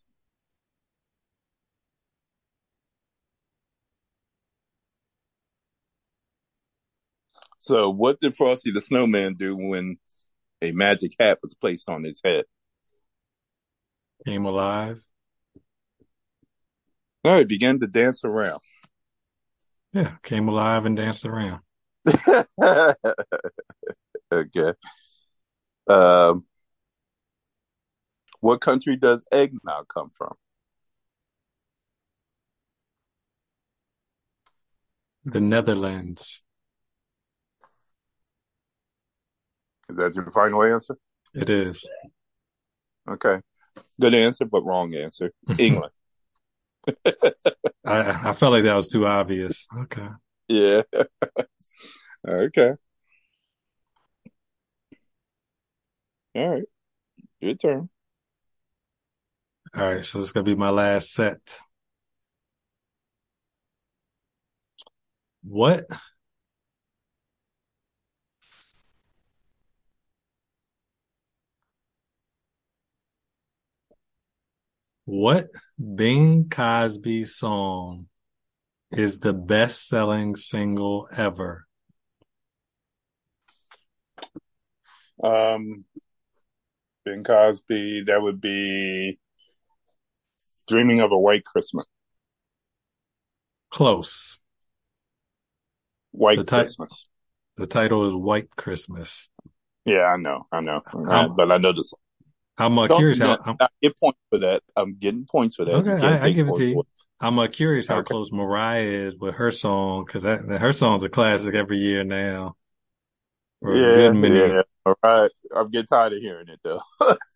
[7.67, 9.97] so what did Frosty the Snowman do when
[10.61, 12.45] a magic hat was placed on his head?
[14.25, 15.05] Came alive.
[17.23, 18.59] No, he began to dance around.
[19.91, 21.61] Yeah, came alive and danced around.
[24.31, 24.73] okay.
[25.87, 26.45] Um,
[28.39, 30.35] what country does eggnog come from?
[35.25, 36.43] The Netherlands.
[39.89, 40.97] Is that your final answer?
[41.33, 41.87] It is.
[43.09, 43.41] Okay.
[43.99, 45.31] Good answer, but wrong answer.
[45.57, 45.91] England.
[47.85, 49.67] I I felt like that was too obvious.
[49.83, 50.07] Okay.
[50.47, 50.81] Yeah.
[52.27, 52.73] okay.
[56.35, 56.63] All right.
[57.39, 57.89] Your turn.
[59.75, 61.59] All right, so this is gonna be my last set.
[65.43, 65.85] What
[75.09, 75.47] What
[75.79, 78.07] Bing Crosby song
[78.91, 81.65] is the best selling single ever?
[85.23, 85.85] Um,
[87.05, 89.17] Bing Crosby, that would be
[90.67, 91.85] Dreaming of a White Christmas.
[93.71, 94.41] Close.
[96.11, 97.07] White The ti- Christmas.
[97.55, 99.29] The title is White Christmas.
[99.85, 100.81] Yeah, I know, I know,
[101.37, 101.93] but I know this.
[102.57, 104.63] I'm uh, curious how I I'm, get points for that.
[104.75, 105.75] I'm getting points for that.
[105.75, 106.83] okay, I, I, give it to you.
[107.19, 108.07] I'm uh, curious how Okay.
[108.07, 112.55] close Mariah is with her song because her song's a classic every year now.
[113.61, 114.61] For Yeah, yeah.
[114.85, 115.31] All right.
[115.55, 116.81] I'm getting tired of hearing it though.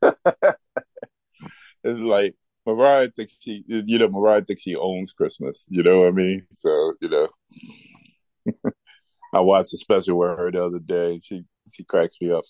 [1.83, 5.65] it's like Mariah thinks she, you know, Mariah thinks she owns Christmas.
[5.69, 6.45] You know what I mean?
[6.57, 7.27] So, you know,
[9.33, 11.19] I watched a special with her the other day.
[11.23, 12.43] She she cracks me up.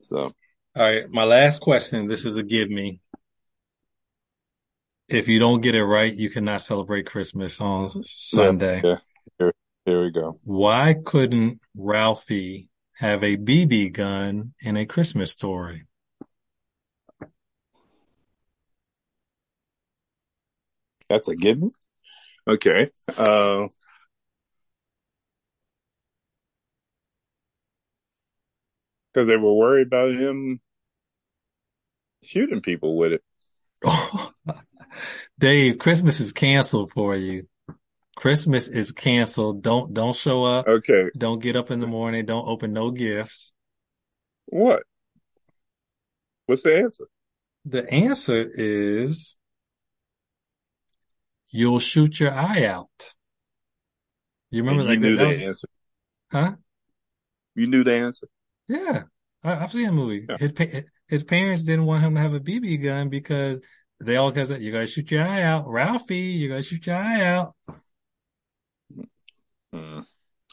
[0.00, 0.32] So,
[0.76, 2.06] All right, my last question.
[2.06, 3.00] This is a give me.
[5.08, 8.82] If you don't get it right, you cannot celebrate Christmas on Sunday.
[8.84, 8.98] yeah.
[9.38, 9.52] Here,
[9.86, 10.38] here we go.
[10.44, 15.84] Why couldn't Ralphie have a BB gun in a Christmas story?
[21.08, 21.70] That's a gimme.
[22.46, 22.90] Okay.
[23.16, 23.68] Uh,
[29.14, 30.60] because they were worried about him
[32.26, 33.22] shooting people with it.
[35.38, 37.46] Dave, Christmas is canceled for you.
[38.16, 39.62] Christmas is canceled.
[39.62, 40.66] Don't don't show up.
[40.66, 41.10] Okay.
[41.16, 42.24] Don't get up in the morning.
[42.24, 43.52] Don't open no gifts.
[44.46, 44.84] What?
[46.46, 47.08] What's the answer?
[47.66, 49.36] The answer is
[51.50, 53.14] you'll shoot your eye out.
[54.50, 55.68] You remember And you like knew that the was, answer.
[56.32, 56.52] huh?
[57.54, 58.28] You knew the answer.
[58.68, 59.02] Yeah.
[59.44, 60.26] I, have seen the movie.
[60.28, 60.36] Yeah.
[60.38, 60.52] His
[61.08, 63.60] his parents didn't want him to have a BB gun because
[64.00, 66.16] they all guys you gotta shoot your eye out, Ralphie.
[66.16, 67.54] You gotta shoot your eye out.
[69.72, 70.00] Hmm.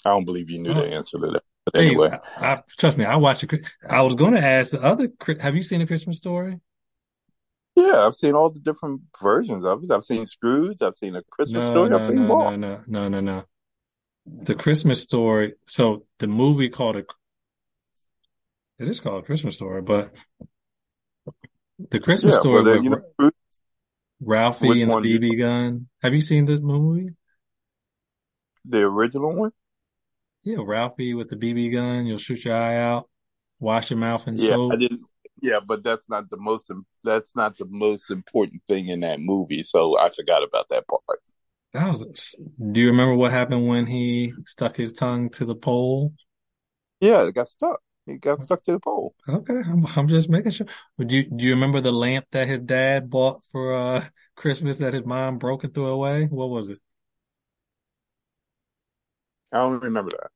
[0.05, 1.43] I don't believe you knew the answer to that.
[1.65, 3.65] But anyway, hey, I, I, trust me, I watched it.
[3.87, 5.09] I was going to ask the other.
[5.39, 6.59] Have you seen a Christmas story?
[7.75, 9.91] Yeah, I've seen all the different versions of it.
[9.91, 10.81] I've seen Scrooge.
[10.81, 11.89] I've seen a Christmas no, story.
[11.89, 12.51] No, I've seen no, all.
[12.51, 13.45] No, no, no, no, no.
[14.25, 15.53] The Christmas story.
[15.65, 17.07] So the movie called it.
[18.83, 20.13] It is called a Christmas story, but
[21.89, 23.31] the Christmas yeah, story with you know,
[24.19, 25.87] Ralphie and the BB gun.
[26.01, 27.11] Have you seen the movie?
[28.65, 29.51] The original one?
[30.43, 32.07] Yeah, Ralphie with the BB gun.
[32.07, 33.05] You'll shoot your eye out,
[33.57, 34.73] wash your mouth in yeah, soap.
[34.73, 35.03] I didn't.
[35.41, 36.69] Yeah, but that's not the most.
[37.05, 39.63] That's not the most important thing in that movie.
[39.63, 41.19] So I forgot about that part.
[41.71, 42.35] That was.
[42.71, 46.11] Do you remember what happened when he stuck his tongue to the pole?
[46.99, 47.79] Yeah, it got stuck.
[48.05, 49.15] He got stuck to the pole.
[49.27, 50.67] Okay, I'm, I'm just making sure.
[50.97, 54.03] Do you do you remember the lamp that his dad bought for uh
[54.35, 56.25] Christmas that his mom broke and threw away?
[56.25, 56.79] What was it?
[59.53, 60.29] I don't remember that.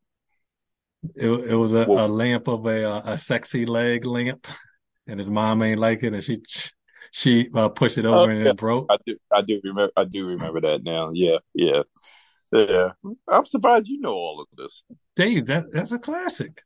[1.16, 4.48] It it was a, a lamp of a uh, a sexy leg lamp,
[5.08, 6.42] and his mom ain't like it, and she
[7.12, 8.52] she uh, pushed it over oh, and yeah.
[8.52, 8.88] it broke.
[8.90, 11.12] I do I do remember I do remember that now.
[11.14, 11.84] Yeah, yeah,
[12.54, 12.92] yeah.
[13.28, 14.84] I'm surprised you know all of this,
[15.18, 15.48] Dave.
[15.48, 16.62] That that's a classic.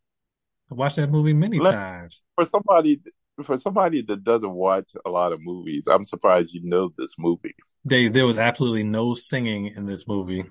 [0.72, 2.24] I watched that movie many Let, times.
[2.36, 3.02] For somebody
[3.44, 7.56] for somebody that doesn't watch a lot of movies, I'm surprised you know this movie.
[7.86, 10.46] Dave, there was absolutely no singing in this movie.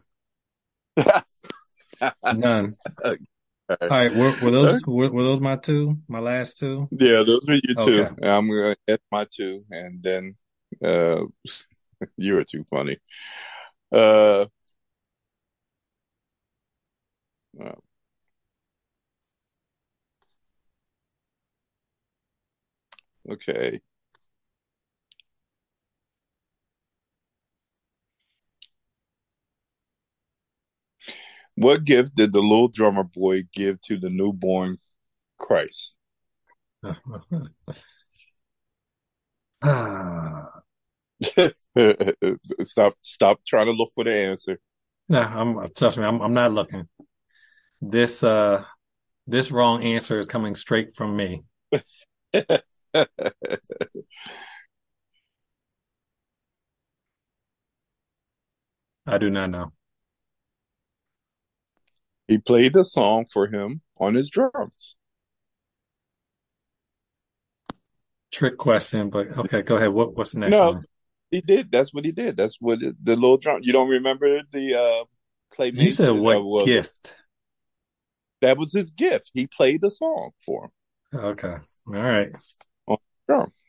[2.35, 2.75] None.
[3.05, 3.17] All
[3.89, 5.97] right, were, were those were, were, those my two?
[6.09, 6.89] My last two?
[6.91, 8.03] Yeah, those were your two.
[8.03, 8.29] Okay.
[8.29, 10.35] I'm gonna get my two, and then
[10.85, 11.23] uh,
[12.17, 12.99] you are too funny.
[13.93, 14.47] Uh,
[17.63, 17.73] uh,
[23.31, 23.81] okay.
[31.57, 34.79] What gift did the little drummer boy give to the newborn
[35.39, 35.95] Christ?
[42.63, 42.95] stop!
[43.03, 44.59] Stop trying to look for the answer.
[45.09, 46.05] No, I'm trust me.
[46.05, 46.89] I'm, I'm not looking.
[47.83, 48.65] This uh,
[49.27, 51.43] this wrong answer is coming straight from me.
[52.95, 53.07] I
[59.19, 59.73] do not know.
[62.29, 64.97] He played a song for him on his drums.
[68.33, 69.91] Trick question, but okay, go ahead.
[69.91, 70.85] What, what's the next no, one?
[71.31, 71.73] He did.
[71.73, 72.37] That's what he did.
[72.37, 73.61] That's what the little drum.
[73.63, 75.05] You don't remember the uh,
[75.51, 75.73] clay?
[75.75, 77.13] You said what gift?
[78.41, 79.31] That was his gift.
[79.35, 81.21] He played a song for him.
[81.21, 81.57] Okay.
[81.89, 82.31] All right.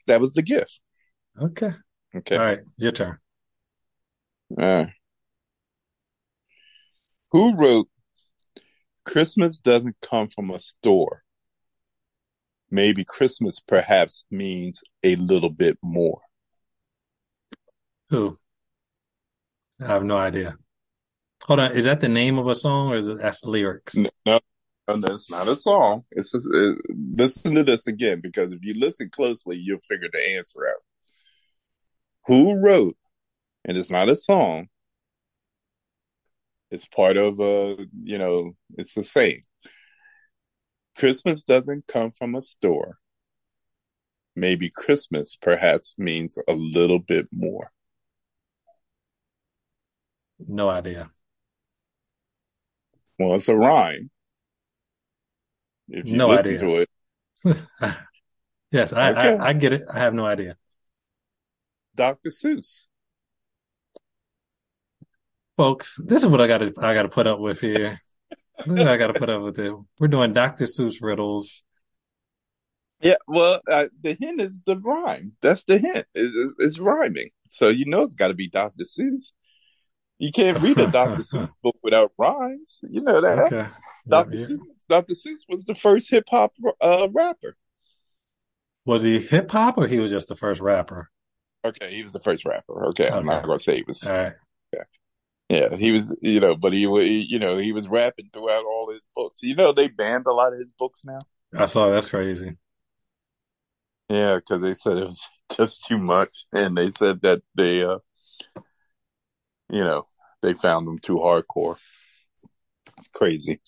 [0.07, 0.79] That was the gift.
[1.39, 1.71] Okay.
[2.15, 2.37] Okay.
[2.37, 2.59] All right.
[2.77, 3.17] Your turn.
[4.59, 4.89] All right.
[7.31, 7.87] Who wrote
[9.05, 11.23] Christmas doesn't come from a store.
[12.69, 16.21] Maybe Christmas perhaps means a little bit more.
[18.09, 18.37] Who?
[19.81, 20.55] I have no idea.
[21.43, 23.97] Hold on, is that the name of a song or is it that's lyrics?
[24.25, 24.39] No,
[24.87, 26.03] no, that's not a song.
[26.11, 30.37] It's just, it, listen to this again because if you listen closely, you'll figure the
[30.37, 30.83] answer out.
[32.27, 32.97] Who wrote?
[33.65, 34.67] And it's not a song.
[36.71, 39.41] It's part of a, you know, it's a saying.
[40.97, 42.97] Christmas doesn't come from a store.
[44.35, 47.71] Maybe Christmas perhaps means a little bit more.
[50.47, 51.11] No idea.
[53.19, 54.09] Well, it's a rhyme.
[55.91, 56.67] If you no listen idea.
[56.67, 57.67] to it.
[58.71, 59.37] yes, I, okay.
[59.37, 59.81] I, I get it.
[59.93, 60.55] I have no idea.
[61.95, 62.29] Dr.
[62.29, 62.85] Seuss
[65.61, 67.99] folks, this is what I got to I got to put up with here.
[68.67, 69.71] I got to put up with it.
[69.99, 70.65] We're doing Dr.
[70.65, 71.63] Seuss riddles.
[72.99, 75.33] Yeah, well, uh, the hint is the rhyme.
[75.39, 76.07] That's the hint.
[76.15, 78.85] It's, it's rhyming, so you know it's got to be Dr.
[78.85, 79.33] Seuss.
[80.17, 81.21] You can't read a Dr.
[81.21, 82.79] Seuss book without rhymes.
[82.89, 83.39] You know that.
[83.39, 83.67] Okay.
[84.07, 84.35] Dr.
[84.35, 84.59] Yeah, Seuss.
[84.91, 85.13] Dr.
[85.13, 87.55] Seuss was the first hip hop uh, rapper.
[88.85, 91.09] Was he hip hop or he was just the first rapper?
[91.63, 92.87] Okay, he was the first rapper.
[92.87, 93.15] Okay, okay.
[93.15, 94.05] I'm not going to say he was.
[94.05, 94.33] All right.
[94.73, 94.83] Yeah.
[95.47, 97.05] Yeah, he was, you know, but he, was.
[97.05, 99.41] you know, he was rapping throughout all his books.
[99.43, 101.21] You know, they banned a lot of his books now.
[101.57, 102.57] I saw that's crazy.
[104.09, 107.99] Yeah, because they said it was just too much, and they said that they, uh,
[109.69, 110.07] you know,
[110.41, 111.77] they found them too hardcore.
[112.97, 113.61] It's crazy.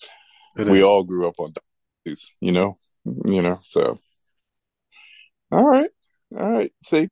[0.56, 0.84] It we is.
[0.84, 2.16] all grew up on Dr.
[2.40, 2.76] you know.
[3.04, 3.58] you know.
[3.62, 3.98] So,
[5.50, 5.90] all right,
[6.36, 6.72] all right.
[6.84, 7.08] See,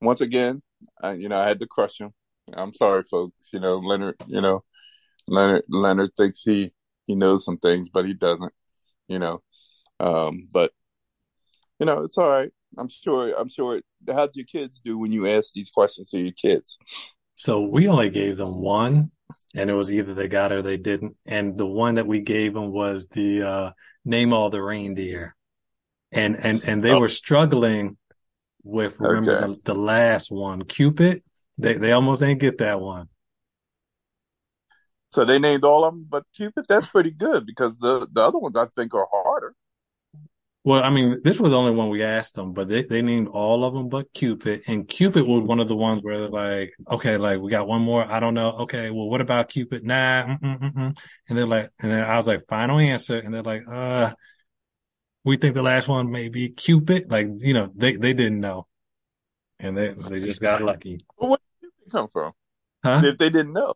[0.00, 0.62] once again,
[1.00, 2.12] I, you know, I had to crush him.
[2.52, 3.50] I'm sorry, folks.
[3.52, 4.16] You know, Leonard.
[4.26, 4.62] You know,
[5.26, 5.64] Leonard.
[5.68, 6.72] Leonard thinks he
[7.06, 8.52] he knows some things, but he doesn't.
[9.08, 9.42] You know,
[10.00, 10.72] um, but
[11.78, 12.50] you know, it's all right.
[12.78, 13.32] I'm sure.
[13.36, 13.80] I'm sure.
[14.08, 16.78] How do your kids do when you ask these questions to your kids?
[17.36, 19.10] So we only gave them one,
[19.54, 21.16] and it was either they got it or they didn't.
[21.26, 23.70] And the one that we gave them was the uh,
[24.04, 25.36] name all the reindeer,
[26.10, 27.00] and and and they oh.
[27.00, 27.98] were struggling
[28.64, 29.46] with remember okay.
[29.46, 31.22] the, the last one, Cupid.
[31.58, 33.08] They they almost ain't get that one.
[35.10, 36.64] So they named all of them, but Cupid.
[36.68, 39.25] That's pretty good because the the other ones I think are harder.
[40.66, 43.28] Well, I mean, this was the only one we asked them, but they, they named
[43.28, 44.62] all of them but Cupid.
[44.66, 47.82] And Cupid was one of the ones where they're like, okay, like we got one
[47.82, 48.04] more.
[48.04, 48.50] I don't know.
[48.62, 48.90] Okay.
[48.90, 49.84] Well, what about Cupid?
[49.84, 50.26] Nah.
[50.26, 50.98] Mm-mm-mm.
[51.28, 53.16] And they're like, and then I was like, final answer.
[53.16, 54.12] And they're like, uh,
[55.22, 57.12] we think the last one may be Cupid.
[57.12, 58.66] Like, you know, they, they didn't know.
[59.60, 60.98] And they, they just got lucky.
[61.16, 62.32] Well, where did Cupid come from?
[62.82, 63.02] Huh?
[63.04, 63.74] If they didn't know.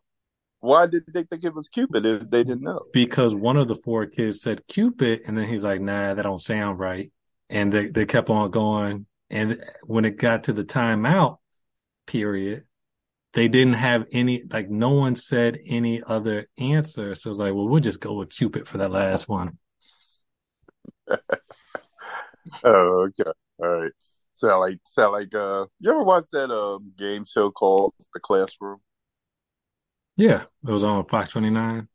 [0.61, 2.83] Why did they think it was Cupid if they didn't know?
[2.93, 6.39] Because one of the four kids said Cupid, and then he's like, "Nah, that don't
[6.39, 7.11] sound right."
[7.49, 11.39] And they they kept on going, and when it got to the timeout
[12.05, 12.65] period,
[13.33, 17.15] they didn't have any like no one said any other answer.
[17.15, 19.57] So it was like, well, we'll just go with Cupid for that last one.
[22.63, 23.91] oh, okay, all right.
[24.33, 28.79] Sound like sound like uh, you ever watch that um game show called The Classroom?
[30.21, 31.87] Yeah, it was on Fox 29.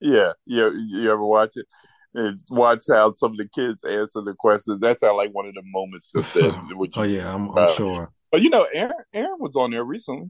[0.00, 0.70] Yeah, yeah.
[0.72, 1.66] You ever watch it?
[2.14, 4.80] And watch how some of the kids answer the questions.
[4.80, 6.56] That's how like one of the moments of that.
[6.76, 8.12] Which, oh yeah, I'm, I'm uh, sure.
[8.30, 10.28] But you know, Aaron, Aaron was on there recently.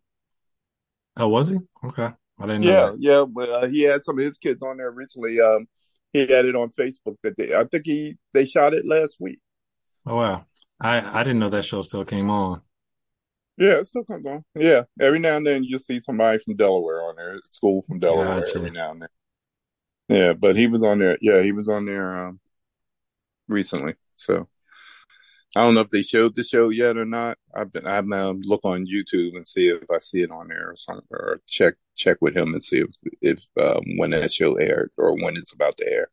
[1.19, 1.59] Oh, was he?
[1.85, 2.09] Okay,
[2.39, 2.71] I didn't know.
[2.71, 2.97] Yeah, that.
[2.99, 3.25] yeah.
[3.29, 5.39] But uh, he had some of his kids on there recently.
[5.39, 5.67] Um,
[6.15, 7.55] he had it on Facebook that they.
[7.55, 9.39] I think he they shot it last week.
[10.07, 10.47] Oh wow,
[10.81, 12.63] I I didn't know that show still came on.
[13.59, 14.45] Yeah, it still comes on.
[14.55, 17.41] Yeah, every now and then you see somebody from Delaware on there.
[17.49, 18.59] School from Delaware gotcha.
[18.59, 19.09] every now and then.
[20.09, 21.19] Yeah, but he was on there.
[21.21, 22.41] Yeah, he was on there um,
[23.49, 23.95] recently.
[24.17, 24.49] So
[25.57, 27.37] I don't know if they showed the show yet or not.
[27.53, 30.71] I've been I've now look on YouTube and see if I see it on there
[30.71, 32.91] or something, or check check with him and see if
[33.21, 36.11] if um, when that show aired or when it's about to air.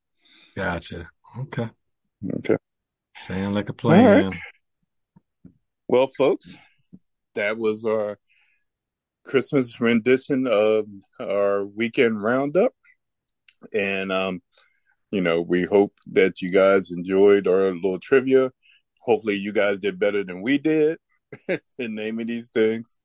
[0.55, 1.09] Gotcha.
[1.41, 1.69] Okay.
[2.37, 2.57] Okay.
[3.15, 4.29] Sound like a plan.
[4.29, 4.39] Right.
[5.87, 6.57] Well, folks,
[7.35, 8.17] that was our
[9.25, 10.85] Christmas rendition of
[11.19, 12.73] our weekend roundup.
[13.73, 14.41] And, um,
[15.11, 18.51] you know, we hope that you guys enjoyed our little trivia.
[18.99, 20.97] Hopefully, you guys did better than we did
[21.47, 22.97] in naming these things.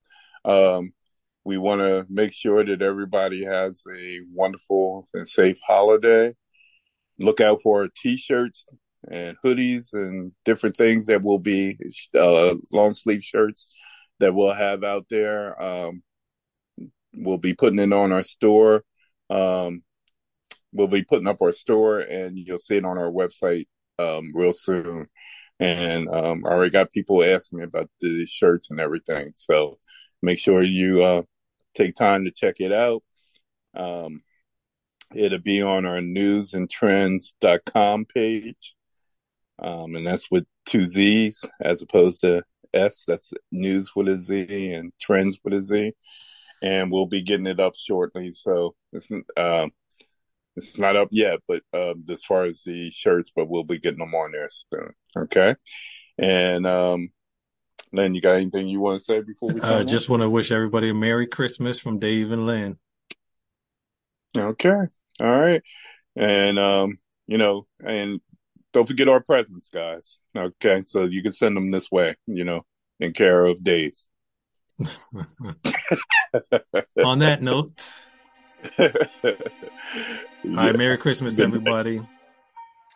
[0.44, 0.92] Um,
[1.44, 6.34] we want to make sure that everybody has a wonderful and safe holiday.
[7.18, 8.66] Look out for our t-shirts
[9.10, 11.78] and hoodies and different things that will be
[12.14, 13.66] uh, long sleeve shirts
[14.20, 15.60] that we'll have out there.
[15.60, 16.02] Um,
[17.14, 18.84] we'll be putting it on our store.
[19.28, 19.82] Um,
[20.72, 23.66] we'll be putting up our store, and you'll see it on our website
[23.98, 25.06] um, real soon.
[25.58, 29.32] And um, I already got people asking me about the shirts and everything.
[29.34, 29.78] So
[30.22, 31.22] make sure you uh,
[31.74, 33.02] take time to check it out.
[33.74, 34.22] Um,
[35.14, 38.74] it'll be on our newzandtrendz.com page.
[39.58, 42.42] Um, and that's with two Z's as opposed to
[42.74, 43.04] S.
[43.06, 45.92] That's news with a Z and trends with a Z.
[46.62, 48.32] And we'll be getting it up shortly.
[48.32, 49.72] So it's um,
[50.56, 54.00] it's not up yet, but um, as far as the shirts, but we'll be getting
[54.00, 54.92] them on there soon.
[55.16, 55.56] Okay.
[56.18, 57.10] And um,
[57.92, 59.60] Len, you got anything you want to say before we?
[59.62, 62.78] I uh, just want to wish everybody a Merry Christmas from Dave and Len.
[64.36, 64.86] Okay.
[65.20, 65.62] All right.
[66.16, 68.20] And um, you know, and
[68.72, 70.18] don't forget our presents, guys.
[70.36, 72.64] Okay, so you can send them this way, you know,
[72.98, 73.94] in care of Dave.
[77.04, 77.92] On that note,
[78.78, 78.92] yeah.
[79.24, 82.00] all right, Merry Christmas, everybody.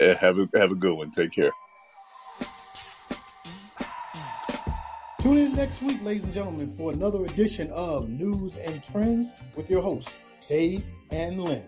[0.00, 1.10] Yeah, have a have a good one.
[1.10, 1.52] Take care.
[5.20, 9.70] Tune in next week, ladies and gentlemen, for another edition of Newz and Trendz with
[9.70, 10.16] your hosts,
[10.48, 11.66] Dave and Len.